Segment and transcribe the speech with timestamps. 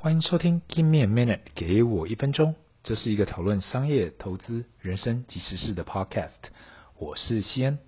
[0.00, 2.54] 欢迎收听 Give me a minute，给我一分钟。
[2.84, 6.38] 这是一个讨论商业、投资、人生及时事的 podcast。
[6.96, 7.80] 我是西恩。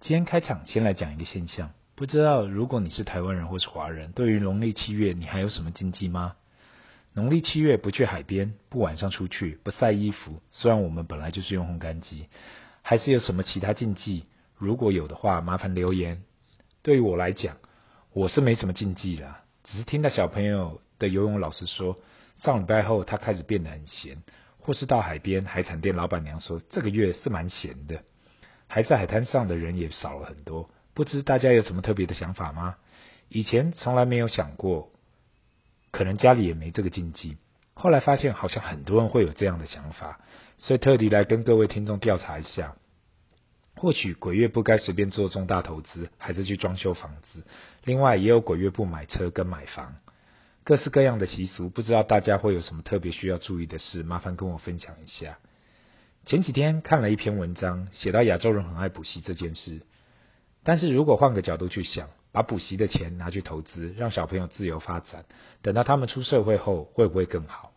[0.00, 6.36] 今天开场先来讲一个现象，不知道如果你是台湾人或是华人，对于农历七月你还有什么禁忌吗？
[7.12, 10.40] 农历七月不去海边，不晚上出去，不晒衣服。
[10.52, 12.28] 虽然我们本来就是用烘干机，
[12.82, 14.26] 还是有什么其他禁忌？
[14.56, 16.22] 如果有的话，麻烦留言。
[16.82, 17.56] 对于我来讲，
[18.12, 21.98] 我是没什么禁忌啦，只是听到小朋友的游泳老师说，
[22.36, 24.22] 上礼拜后他开始变得很闲，
[24.58, 28.02] 或是到海边海产店老板娘说这个月是蛮闲的，
[28.66, 30.70] 还在海滩上的人也少了很多。
[30.94, 32.76] 不知大家有什么特别的想法吗？
[33.28, 34.90] 以前从来没有想过，
[35.90, 37.36] 可能家里也没这个禁忌。
[37.74, 40.18] 后来发现好像很多人会有这样的想法，
[40.56, 42.74] 所以特地来跟各位听众调查一下。
[43.76, 47.44] 或许鬼月不该随便做重大投资，还是去装修房子。
[47.84, 49.94] 另外也有鬼月不买车跟买房。
[50.68, 54.02] 各式各样的习俗，不知道大家会有什么特别需要注意的事？
[54.02, 55.38] 麻烦跟我分享一下。
[56.26, 59.80] 前几天看了一篇文章，写到亚洲人很爱补习这件事。
[60.64, 65.24] 但是如果换个角度去想，把补习的钱拿去投资，让小朋友自由发展，
[65.62, 67.72] 等到他们出社会后，会不会更好？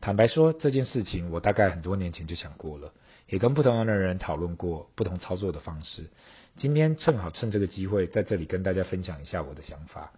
[0.00, 2.92] 坦白说，这件事情我大概很多年前就想过了，
[3.26, 6.10] 也跟不同的人讨论过不同操作的方式。
[6.54, 10.12] 今天正好趁这个机会，在这里跟大家分享一下我的想法。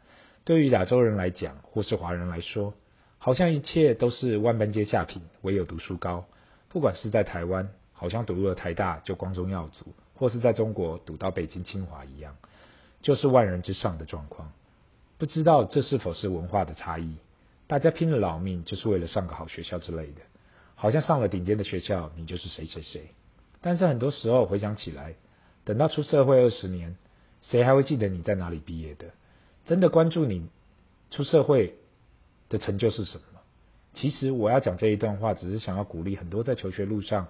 [0.48, 2.72] 对于亚洲人来讲，或是华人来说，
[3.18, 6.24] 好像一切都是万般皆下品，唯有读书高。
[6.70, 12.34] 不管是在台湾，好像读了台大就光宗耀祖，或是在中国读到北京清华一样，
[13.02, 14.50] 就是万人之上的状况。
[15.18, 17.16] 不知道这是否是文化的差异？
[17.66, 20.22] 大家拼了老命就是为了上个好学校之类的，
[20.76, 23.10] 好像上了顶尖的学校，你就是谁谁谁。
[23.60, 25.14] 但是很多时候回想起来，
[25.66, 26.96] 等到出社会二十年，
[27.42, 29.08] 谁还会记得你在哪里毕业的？
[29.68, 30.48] 真的关注你
[31.10, 31.74] 出社会
[32.48, 33.24] 的成就是什么？
[33.92, 37.28] 其实我要讲这一段话，只是想要鼓励很多在求学路上，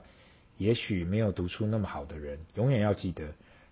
[0.56, 3.24] 也许没有读书那么好的人，永远要记得，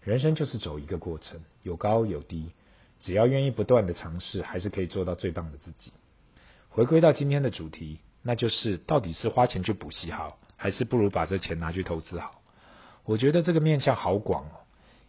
[0.02, 2.50] 人生就是走一个过程，有高有低，
[2.98, 5.92] 只要愿意不断的尝试，还是可以做到最棒的自己。
[6.68, 12.42] 回归到今天的主题，那就是到底是花钱去补习好，还是不如把这钱拿去投资好？
[13.04, 14.65] 我觉得这个面向好广哦。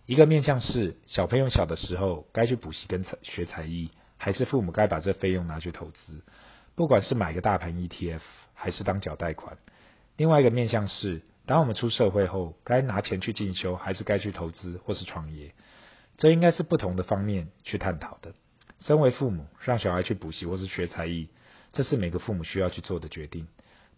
[0.07, 6.23] 一个面向是小朋友小的时候该去补习跟学才艺，还是父母该把这费用拿去投资？
[6.75, 8.21] 不管是买个大盘 ETF，
[8.53, 9.57] 还是当缴贷款。
[10.15, 15.53] 另外一个面向是，当我们出社会后，该拿钱去进修，还是该去投资或是创业？
[16.15, 18.33] 这应该是不同的方面去探讨的。
[18.79, 21.27] 身为父母，让小孩去补习或是学才艺，
[21.73, 23.49] 这是每个父母需要去做的决定。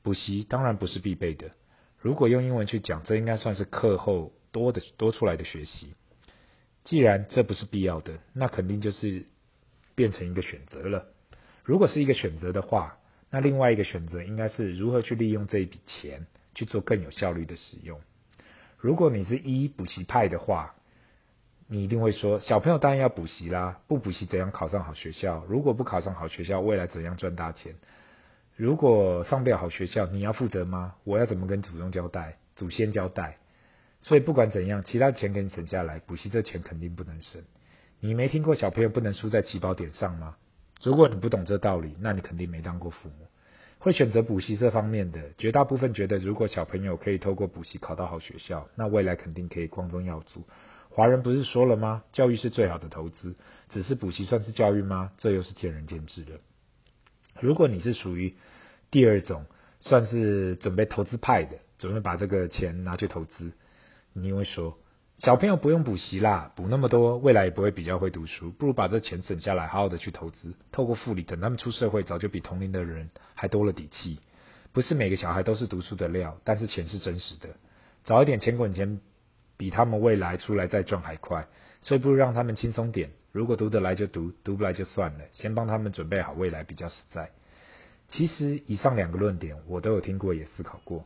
[0.02, 1.52] 补习当然不是必备的，
[2.00, 5.94] 如果用英文去讲，这应该算是课后多的多出来的学习。
[6.84, 9.26] 既然这不是必要的，那肯定就是
[9.96, 11.06] 变成一个选择了。
[11.64, 12.98] 如果是一个选择的话，
[13.30, 18.00] 那另外一个选择应该是如何去利用这一笔钱去做更有效率的使用。
[18.78, 20.74] 如果你是一补习派的话，
[21.68, 25.46] 你一定会说，小朋友当然要补习啦，不补习怎样考上好学校？
[25.48, 27.76] 如果不考上好学校，未来怎样赚大钱？
[28.56, 30.96] 如果上不了好学校，你要负责吗？
[31.04, 32.38] 我要怎么跟祖宗交代？
[32.56, 33.38] 祖先交代？
[34.02, 37.42] 所以不管怎样，其他钱给你省下来，补习这钱肯定不能省。
[38.00, 40.38] 你没听过小朋友不能输在起跑点上吗？
[40.82, 43.28] 如果你不懂这道理，那你肯定没当过父母。
[43.80, 50.46] 会选择补习这方面的，绝大部分觉得，如果小朋友可以透过补习考到好学校，那未来肯定可以光宗耀祖。
[50.90, 52.04] 华人不是说了吗？
[52.12, 53.36] 教育是最好的投资。
[53.70, 55.12] 只是补习算是教育吗？
[55.18, 56.40] 这又是见仁见智的。
[57.40, 58.36] 如果你是属于
[58.92, 59.46] 第二种，
[59.80, 63.52] 算是准备投资派的，准备把这个钱拿去投资。
[64.14, 64.78] 你会说，
[65.18, 74.19] 小朋友不用补习啦，补那么多，未来也不会比较会读书，不如把这钱省下来，好好的去投资，透过复利，等他们出社会，早就比同龄的人还多了底气。
[74.72, 77.50] 不是每个小孩都是读书的料，但是钱是真实的，
[78.03, 79.00] 早一点钱滚钱，
[79.58, 81.48] 比他们未来出来再赚还快，
[81.81, 87.31] 所以不如让他们轻松点，如果读得来就读，读不来就算了，先帮他们准备好未来比较实在。
[88.08, 91.06] 其实以上两个论点我都有听过，也思考过，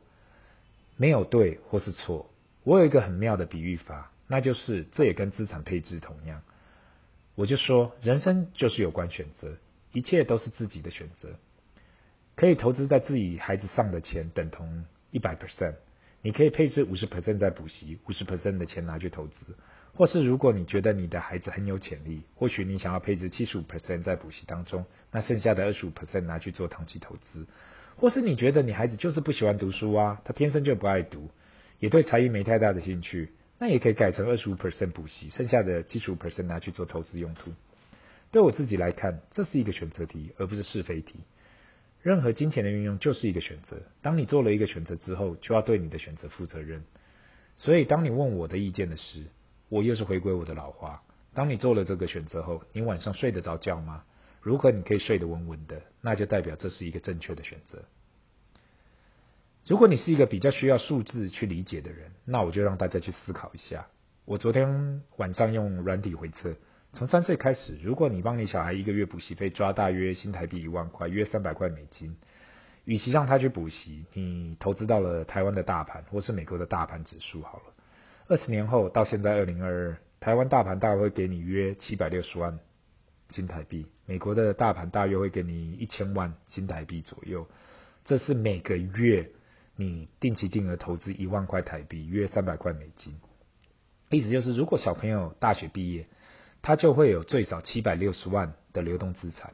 [0.98, 2.30] 没有对或是错。
[2.64, 6.42] 我有一个很妙的比喻法，那就是这也跟资产配置同样。
[7.36, 9.58] 我就说，人生就是有关选择，
[9.92, 11.30] 一切都是自己的选择。
[12.36, 15.76] 可以投资在自己孩子上的钱等同一百 percent，
[16.22, 19.36] 你可以配置五十 percent 在补习，五十 percent 的钱拿去投资。
[19.96, 27.46] 或是如果你觉得你的孩子很有潜力，或许你想要配置七十五 percent 在补习当中，那剩下的二十五 percent 拿去做长期投资。
[27.98, 31.30] 或是你觉得你孩子就是不喜欢读书啊，他天生就不爱读。
[31.84, 37.52] 也对才艺没太大的兴趣，那也可以改成二十五 percent 补习，剩下的七十五 percent 拿去做投资用途。
[38.32, 41.26] 对我自己来看，这是一个选择题，而不是是非题。
[42.02, 43.82] 任何金钱的运用就是一个选择。
[44.02, 46.86] 当你做了一个选择之后，就要对你的选择负责任。
[47.58, 49.26] 所以，当你问我的意见的时，
[49.68, 51.04] 我又是回归我的老话：
[51.34, 54.06] 当你做了这个选择后，你晚上睡得着觉吗？
[54.42, 57.84] 如果你可以睡得稳稳的，那就代表这是一个正确的选择。
[59.66, 63.88] 如果你是一个比较需要数字去理解的人，那我就让大家去思考一下。
[64.26, 66.56] 我昨天晚上用软体回测，
[66.92, 72.18] 从三岁开始，如果你帮你小孩一个月补习费抓大约新台币一万块，约三百块美金，
[72.84, 77.74] 与其让他去补习，你投资到了台湾的大盘或是美国的大盘指数好了。
[78.28, 82.60] 二十年后到现在二零二二，台湾大盘大概会给你约七百六十万
[83.30, 87.48] 新台币，美国的大盘大约会给你一千万新台币左右，
[88.04, 89.32] 这是每个月。
[89.76, 93.16] 你定期定额投资一万块台币，约三百块美金，
[94.10, 96.06] 意思就是，如果小朋友大学毕业，
[96.62, 99.54] 他就会有最少七百六十万的流动资产。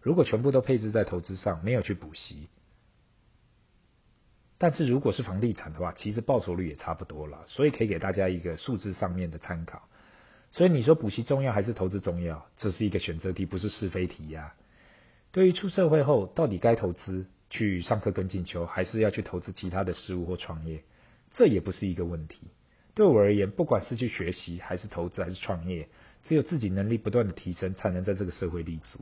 [0.00, 2.48] 如果全部都配置在投资上，没有去补习，
[4.56, 9.88] 但是如果是房地产的话，其实报酬率也差不多了，所以可以给大家一个数字上面的参考。
[10.50, 12.46] 所以你说补习重要还是投资重要？
[12.56, 14.54] 这是一个选择题，不是是非题呀。
[15.30, 17.26] 对于出社会后到底该投资？
[17.50, 20.82] 去上课跟进球，还是要去投资其他的事物或创业，
[21.34, 22.40] 这也不是一个问题。
[22.94, 25.88] 对我而言，不管是去学习，还是投资，还是创业，
[26.28, 29.00] 只有自己能力不断的提升，才能在这个社会立足。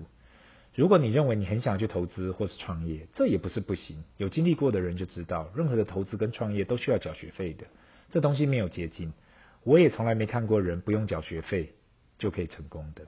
[0.74, 4.04] 如果你认为你很想去投资或是创业，这也不是不行。
[4.18, 7.66] 有经历过的人就知道，任何的投资跟创业都需要缴学费的，
[8.12, 9.14] 这东西没有捷径。
[9.64, 11.72] 我也从来没看过人不用缴学费
[12.18, 13.06] 就可以成功的。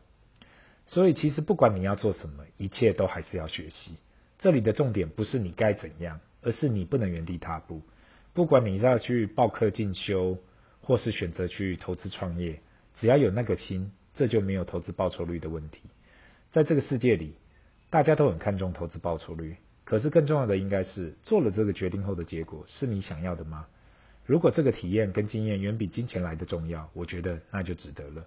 [0.87, 3.99] 所以，其实不管你要做什么，一切都还是要学习。
[4.39, 7.83] 这里的重点不是你该怎样，而是你不能原地踏步。
[8.35, 10.39] 不管你是要去报课进修，
[10.81, 12.61] 或是选择去投资创业，
[12.95, 15.81] 只要有那个心，这就没有投资报酬率的问题。
[16.53, 17.35] 在这个世界里，
[17.91, 23.67] 大家都很看重投资报酬率，可是更重要的应该是做了这个决定后的结果是你想要的吗？
[24.25, 28.25] 如果这个体验跟经验远比金钱来的重要，我觉得那就值得了。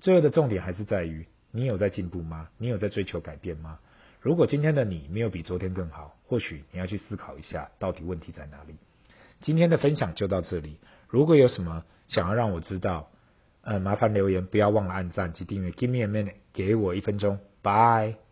[0.00, 2.50] 最后的重点还是在于你有在进步吗？
[2.58, 3.78] 你有在追求改变吗？
[4.24, 8.74] 如果今天的你没有比昨天更好，或许你要去思考一下，到底问题在哪里。
[9.42, 10.78] 今天的分享就到这里，
[11.10, 13.10] 如果有什么想要让我知道，
[13.60, 15.72] 呃，麻烦留言，不要忘了按赞及订阅。
[15.72, 18.23] Give me a minute，给我一分钟，Bye。